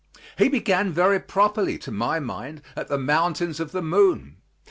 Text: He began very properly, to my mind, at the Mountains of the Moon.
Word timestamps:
He 0.35 0.49
began 0.49 0.91
very 0.91 1.19
properly, 1.19 1.77
to 1.77 1.91
my 1.91 2.19
mind, 2.19 2.63
at 2.75 2.87
the 2.87 2.97
Mountains 2.97 3.59
of 3.59 3.71
the 3.71 3.83
Moon. 3.83 4.37